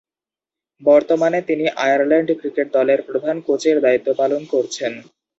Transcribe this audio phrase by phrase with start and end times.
[0.81, 4.93] বর্তমানে তিনি Ireland cricket দলের প্রধান কোচের দায়িত্ব পালন করছেন।